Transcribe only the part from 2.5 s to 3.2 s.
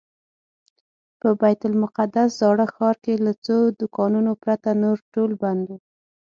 ښار کې